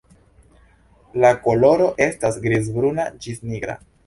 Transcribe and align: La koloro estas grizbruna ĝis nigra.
La 1.25 1.31
koloro 1.43 1.91
estas 2.07 2.41
grizbruna 2.47 3.07
ĝis 3.27 3.45
nigra. 3.53 3.79